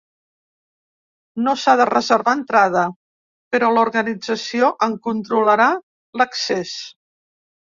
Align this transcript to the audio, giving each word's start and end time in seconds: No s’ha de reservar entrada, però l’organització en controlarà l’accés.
No 1.47 1.53
s’ha 1.63 1.75
de 1.81 1.85
reservar 1.89 2.33
entrada, 2.39 2.85
però 3.57 3.71
l’organització 3.75 4.73
en 4.89 4.97
controlarà 5.11 5.69
l’accés. 6.23 6.77